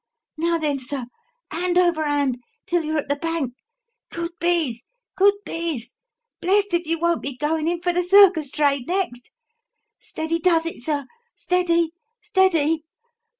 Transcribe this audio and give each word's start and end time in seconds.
Now 0.35 0.57
then, 0.57 0.79
sir, 0.79 1.05
hand 1.51 1.77
over 1.77 2.03
hand 2.05 2.39
till 2.65 2.83
you're 2.83 2.97
at 2.97 3.07
the 3.07 3.17
bank! 3.17 3.53
Good 4.09 4.31
biz! 4.39 4.81
Good 5.15 5.35
biz! 5.45 5.93
Blest 6.41 6.73
if 6.73 6.87
you 6.87 6.99
won't 6.99 7.21
be 7.21 7.37
goin' 7.37 7.67
in 7.67 7.81
for 7.81 7.93
the 7.93 8.01
circus 8.01 8.49
trade 8.49 8.87
next! 8.87 9.29
Steady 9.99 10.39
does 10.39 10.65
it, 10.65 10.81
sir 10.81 11.05
steady, 11.35 11.91
steady! 12.19 12.83